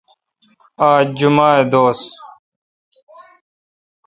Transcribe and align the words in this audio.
آج 0.93 1.07
جمعہ 1.19 1.51
دوس 1.71 2.01